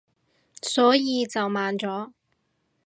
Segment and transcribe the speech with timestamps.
[0.63, 2.11] 所以就慢咗